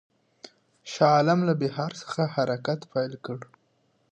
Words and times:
شاه 0.91 1.11
عالم 1.15 1.39
له 1.47 1.53
بیهار 1.61 1.91
څخه 2.01 2.21
حرکت 2.35 2.79
پیل 2.91 3.13
کړ. 3.25 3.37